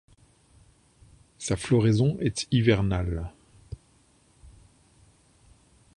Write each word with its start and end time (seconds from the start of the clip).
Sa 1.37 1.55
floraison 1.55 2.17
est 2.21 2.47
hivernale. 2.49 3.31